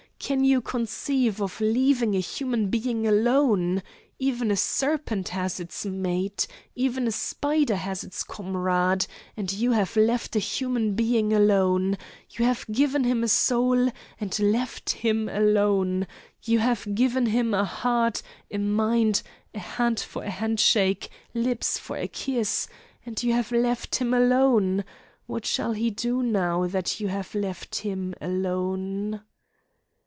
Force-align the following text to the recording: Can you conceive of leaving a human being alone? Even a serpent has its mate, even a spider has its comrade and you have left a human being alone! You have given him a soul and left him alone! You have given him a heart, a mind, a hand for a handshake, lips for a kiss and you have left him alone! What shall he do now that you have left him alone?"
Can 0.23 0.43
you 0.45 0.61
conceive 0.61 1.41
of 1.41 1.59
leaving 1.59 2.15
a 2.15 2.19
human 2.19 2.69
being 2.69 3.07
alone? 3.07 3.81
Even 4.19 4.51
a 4.51 4.55
serpent 4.55 5.29
has 5.29 5.59
its 5.59 5.83
mate, 5.83 6.45
even 6.75 7.07
a 7.07 7.11
spider 7.11 7.75
has 7.75 8.03
its 8.03 8.21
comrade 8.23 9.07
and 9.35 9.51
you 9.51 9.71
have 9.71 9.97
left 9.97 10.35
a 10.35 10.39
human 10.39 10.93
being 10.93 11.33
alone! 11.33 11.97
You 12.37 12.45
have 12.45 12.67
given 12.71 13.03
him 13.03 13.23
a 13.23 13.27
soul 13.27 13.89
and 14.21 14.39
left 14.39 14.91
him 14.91 15.27
alone! 15.27 16.05
You 16.43 16.59
have 16.59 16.93
given 16.93 17.25
him 17.25 17.55
a 17.55 17.65
heart, 17.65 18.21
a 18.51 18.59
mind, 18.59 19.23
a 19.55 19.59
hand 19.59 19.99
for 19.99 20.23
a 20.23 20.29
handshake, 20.29 21.09
lips 21.33 21.79
for 21.79 21.97
a 21.97 22.07
kiss 22.07 22.67
and 23.07 23.21
you 23.21 23.33
have 23.33 23.51
left 23.51 23.95
him 23.95 24.13
alone! 24.13 24.83
What 25.25 25.47
shall 25.47 25.73
he 25.73 25.89
do 25.89 26.21
now 26.21 26.67
that 26.67 26.99
you 26.99 27.07
have 27.07 27.33
left 27.33 27.77
him 27.77 28.13
alone?" 28.21 29.21